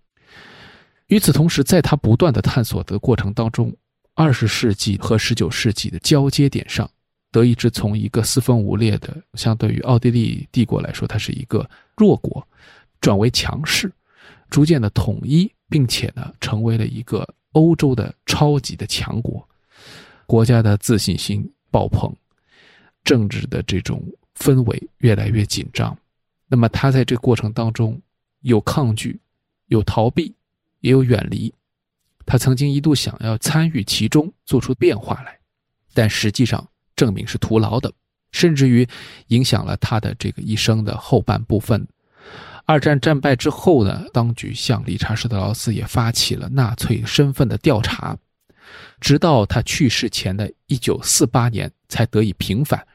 [1.08, 3.74] 与此同时，在他不断的探索的过程当中，
[4.14, 6.88] 二十世纪和十九世纪的交接点上，
[7.32, 12.46] 德意志从一个四分五裂的，相对于奥地利帝国来说，它是一个弱国。
[13.00, 13.90] 转为强势，
[14.50, 19.48] 逐渐的统一，并且呢，成为了一个欧洲的超级的强国，
[20.26, 22.14] 国家的自信心爆棚，
[23.02, 24.02] 政治的这种
[24.36, 25.96] 氛围越来越紧张。
[26.46, 28.00] 那么他在这过程当中，
[28.40, 29.18] 有抗拒，
[29.66, 30.34] 有逃避，
[30.80, 31.52] 也有远离。
[32.26, 35.38] 他曾经一度想要参与其中，做出变化来，
[35.94, 37.92] 但实际上证明是徒劳的，
[38.30, 38.86] 甚至于
[39.28, 41.86] 影响了他的这个一生的后半部分。
[42.64, 48.16] 二战战败之后呢，当局向理查施特劳斯也发起了纳粹身份的调查，
[49.00, 52.86] 直到他去世前的一九四八年才得以平反，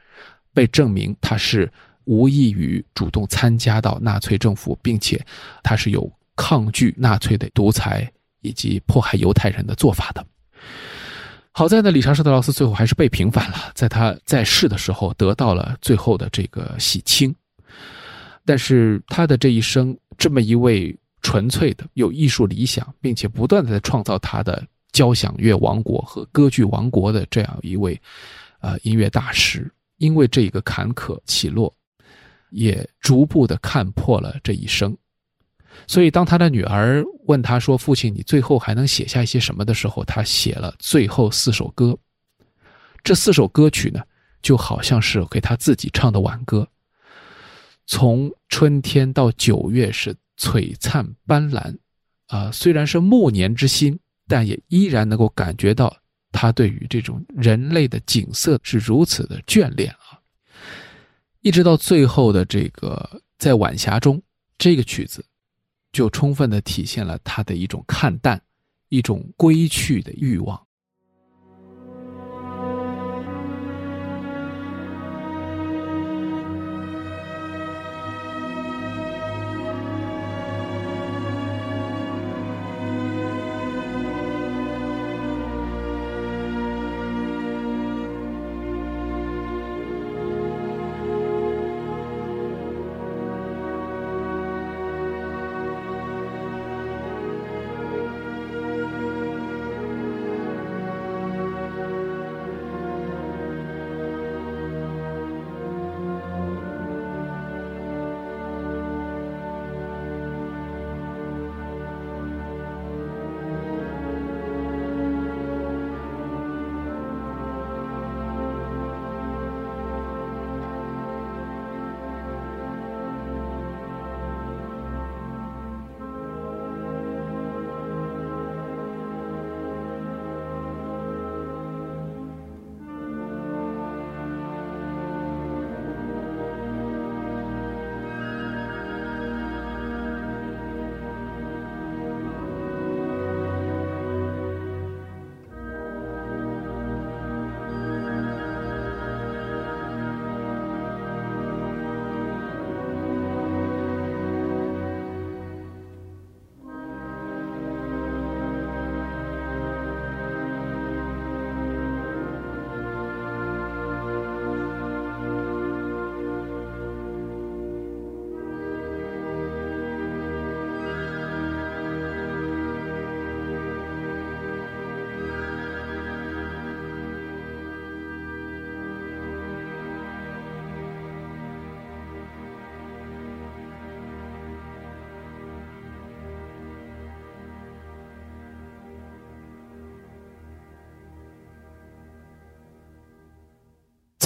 [0.54, 1.70] 被证明他是
[2.04, 5.24] 无异于主动参加到纳粹政府，并且
[5.62, 8.10] 他是有抗拒纳粹的独裁。
[8.42, 10.24] 以及迫害犹太人的做法的。
[11.50, 17.34] 好在呢，理查施特劳斯最后还是被平反了，在他在世的时候得到了最后的这个洗清。
[18.46, 28.00] 但是他的这一生，这么一位纯粹的有艺术理想，并且不断的在创造他的交响乐王国和歌剧王国的这样一位，
[28.60, 31.74] 呃，音乐大师，因为这个坎坷起落，
[32.50, 34.96] 也逐步的看破了这一生。
[35.86, 41.94] 所以，当他的女儿问他说：“父亲，你最后还能写下一些什么的时候？”他写了最后四首歌。
[43.04, 44.00] 这四首歌曲呢，
[44.40, 46.66] 就好像是给他自己唱的挽歌。
[47.86, 51.76] 从春天到九月是璀璨斑斓，
[52.26, 55.96] 啊，虽然是暮年之心，但也依然能够感觉到
[56.32, 60.20] 他对于这种人类的景色是如此的眷恋啊。
[61.40, 64.20] 一直到最后的这个在晚霞中，
[64.58, 65.24] 这个曲子。
[65.92, 68.38] 就充分的体现了他的一种看淡，
[68.90, 70.65] 一种归去的欲望。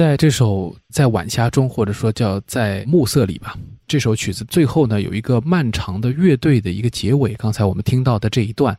[0.01, 3.55] 在这首在晚霞中，或者说叫在暮色里吧，
[3.87, 7.35] 这首曲子最后呢有一个漫长的乐队的一个结尾。
[7.35, 8.75] 刚才我们听到的这一段，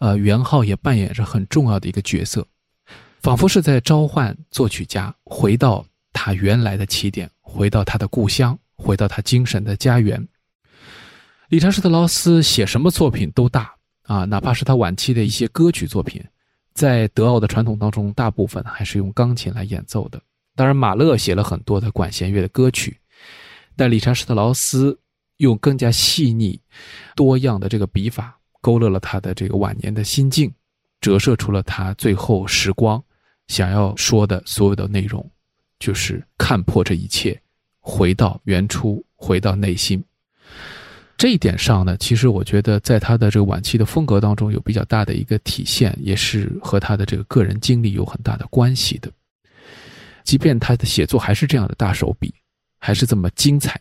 [0.00, 2.44] 呃，元昊也扮演着很重要的一个角色，
[3.20, 10.26] 仿佛是在召唤作曲家回到他原来的起点，回到他的故乡，回到他精神的家园。
[11.50, 13.72] 理查施特劳斯写什么作品都大
[14.06, 16.20] 啊，哪怕是他晚期的一些歌曲作品，
[16.72, 20.20] 在德奥的传统当中，大部分还是用钢琴来演奏的。
[20.56, 22.96] 当然，马勒写了很多的管弦乐的歌曲，
[23.74, 24.96] 但理查施特劳斯
[25.38, 26.60] 用更加细腻、
[27.16, 30.52] 多样的这个笔法，勾勒了他的这个晚年的心境，
[31.00, 33.02] 折射出了他最后时光
[33.48, 35.28] 想要说的所有的内容，
[35.80, 37.40] 就是看破这一切，
[37.80, 40.02] 回到原初，回到内心。
[41.16, 49.10] 这一点上呢，其实我觉得在他的这个晚期的风格当中有比较大的一个体现，也是和他的这个个人经历有很大的关系的。
[50.24, 52.34] 即便他的写作还是这样的大手笔，
[52.78, 53.80] 还是这么精彩，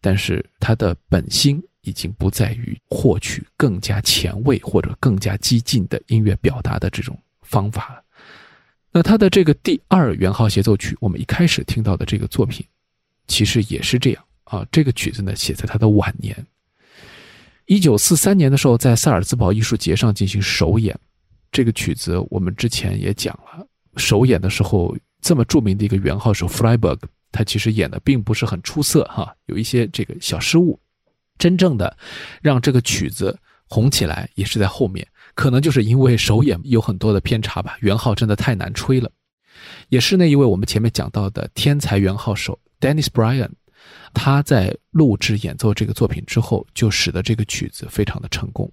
[0.00, 8.02] 但是他的本心已经不在于获取更加前卫或者更加激进的音乐表达的这种方法了。
[8.90, 12.64] 那他的这个第二圆号协奏曲，我们一开始听到的这个作品，
[13.26, 14.64] 其实也是这样啊。
[14.70, 16.46] 这个曲子呢，写在他的晚年，
[17.66, 20.98] 一九四三年的时候，在萨尔兹堡艺术节上进行首演，
[21.50, 23.66] 这个曲子我们之前也讲了，
[23.96, 26.98] 首演的时候这么著名的一个圆号手 Freiberg，
[27.32, 30.78] 他其实演的并不是很出色哈，有一些这个小失误。
[31.38, 31.96] 真正的
[32.42, 37.78] 让这个曲子红起来，也是在后面，可能就是因为首演有很多的偏差吧。
[37.80, 39.10] 圆号真的太难吹了，
[39.88, 43.50] 也是那一位我们前面讲到的天才圆号手 Dennis Bryan，
[44.12, 48.70] 他在录制演奏这个作品之后，就使得这个曲子非常的成功。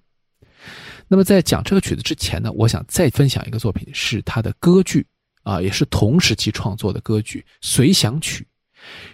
[1.08, 5.08] 那么在讲这个曲子之前呢，我想再分享一个作品，是他的歌剧
[5.44, 8.44] 啊，也是同时期创作的歌剧《随想曲》。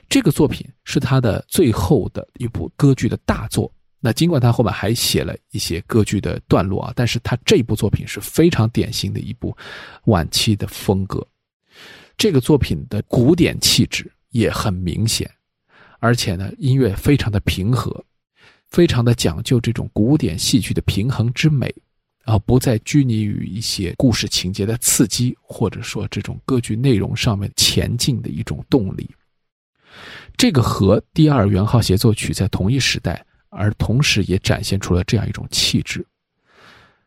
[0.07, 3.71] 这个作品是他的最后的一部歌剧的大作。
[3.99, 9.57] 那尽管他后面还写了一些歌剧的段落啊，但是他这部作品是非常典型的一部
[10.05, 11.25] 晚期的风格。
[12.15, 15.30] 这个作品的古典气质也很明显，
[15.99, 18.05] 而且呢，音乐非常的平和，
[18.69, 21.73] 非常的讲究这种古典戏剧的平衡之美，
[22.28, 29.09] 啊，不再拘泥于一些故事情节的刺激，或者说这种歌剧内容上面前进的一种动力。
[30.36, 36.05] 这个和第二圆号协奏曲在同一时代，而同时也展现出了这样一种气质。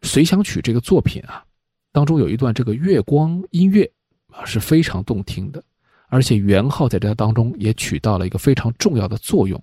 [0.01, 1.45] 随想曲这个作品啊，
[1.93, 3.85] 当中有一段这个月光音乐
[4.33, 5.62] 啊是非常动听的，
[6.09, 9.62] 而且圆号在这当中也起到了一个非常重要的作用，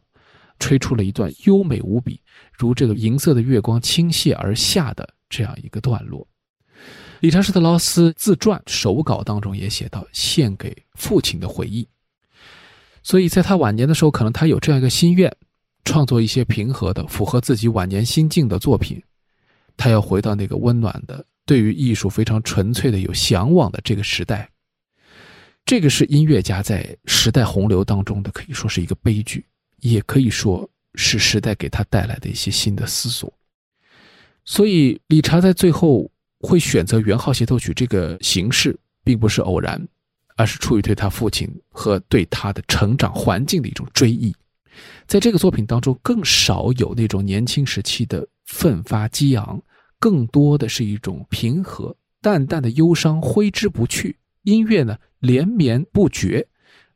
[0.59, 2.21] 吹出了一段优美无比，
[2.59, 6.27] 如这个银色的月光倾泻而下的这样一个段落。
[7.19, 11.87] 理查施特劳斯自传手稿当中也写到，献给父亲的回忆。
[13.01, 15.33] 所以在他晚年的时候，可能他有这样一个心愿，
[15.85, 19.01] 创作一些平和的、符合自己晚年心境的作品。
[19.75, 24.49] 他要回到那个温暖的、对于艺术非常纯粹的、有向往的这个时代。
[25.65, 29.45] 这个是音乐家在时代洪流当中的，可以说是一个悲剧，
[29.81, 33.31] 也可以说是时代给他带来的一些新的思索。
[34.47, 39.87] 所以，理查在最后会选择圆号协奏曲这个形式，并不是偶然。
[40.39, 44.31] 而是出于对他父亲和对他的成长环境的一种追忆，
[45.07, 49.59] 在这个作品当中，更少有那种年轻时期的奋发激昂，
[49.99, 54.15] 更多的是一种平和、淡淡的忧伤挥之不去。
[54.43, 56.47] 音乐呢连绵不绝，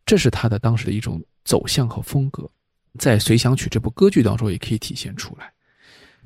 [0.06, 2.47] 这是他的当时的一种走向和风格，
[2.99, 5.52] 在《随想曲》这部歌剧当中也可以体现出来。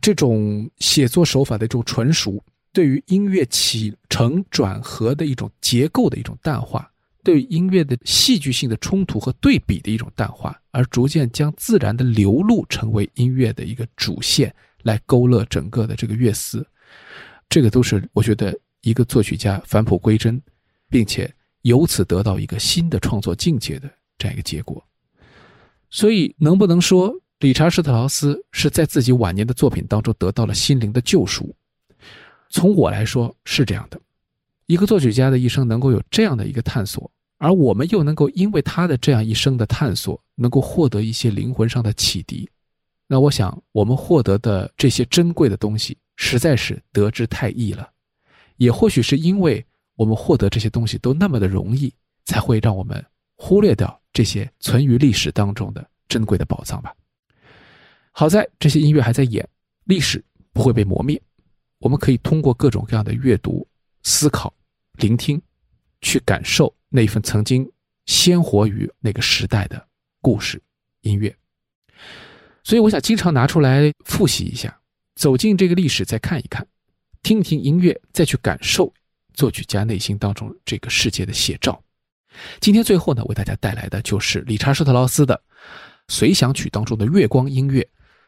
[0.06, 2.40] 这种写作手法的这种纯熟，
[2.72, 6.88] 对于音乐起承转合的一种结构的一种淡化。
[7.24, 14.54] 对音乐的戏剧性的冲突和对比的一种淡化，而逐渐将自然的流露成为音乐的一个主线，
[14.84, 16.64] 来勾勒整个的这个乐思，
[17.50, 20.40] 这个都是我觉得一个作曲家返璞归真，
[20.88, 21.34] 并且
[21.64, 23.90] 由此得到一个新的创作境界的
[24.20, 24.86] 这样一个结果。
[25.90, 31.54] 所以，能不能说理查施特劳斯是在自己晚年的作品当中得到了心灵的救赎？
[32.50, 34.00] 从我来说是这样的，
[34.68, 37.12] 一个作曲家的一生能够有这样的一个探索。
[37.38, 42.50] 而我们又能够因为他的这样一生的探索，能够获得一些灵魂上的启迪，
[43.08, 47.90] 那我想我们获得的这些珍贵的东西，实在是得之太易了。
[48.56, 49.64] 也或许是因为
[49.98, 53.06] 我们获得这些东西都那么的容易，才会让我们
[53.36, 56.96] 忽略掉这些存于历史当中的珍贵的宝藏吧。
[58.18, 59.46] 好在这些音乐还在演，
[59.84, 61.22] 历史不会被磨灭，
[61.80, 63.68] 我们可以通过各种各样的阅读、
[64.04, 64.54] 思考、
[64.94, 65.42] 聆听，
[66.00, 66.74] 去感受。
[66.88, 67.70] 那份曾经
[68.06, 69.86] 鲜活于那个时代的
[70.22, 70.62] 故事
[71.02, 71.36] 音乐，
[72.64, 74.80] 所以我想经常拿出来复习一下，
[75.16, 76.66] 走进这个历史再看一看，
[77.22, 78.94] 听一听音乐，再去感受
[79.34, 81.84] 作曲家内心当中这个世界的写照。
[82.62, 85.44] 今天最后呢，为大家带来的就是理查施特劳斯的
[86.08, 87.86] 随想曲当中的月光音乐，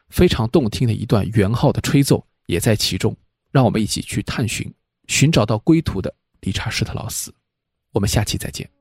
[0.08, 3.16] 非常动听的一段圆号的吹奏也在其中。
[3.50, 4.70] 让我们一起去探寻，
[5.06, 7.34] 寻找到归途的理查施特劳斯。
[7.92, 8.77] 我们下期再见。